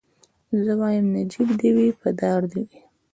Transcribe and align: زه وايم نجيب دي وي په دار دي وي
زه 0.63 0.71
وايم 0.79 1.05
نجيب 1.17 1.49
دي 1.59 1.69
وي 1.75 1.87
په 2.01 2.09
دار 2.21 2.41
دي 2.51 2.61
وي 2.69 2.79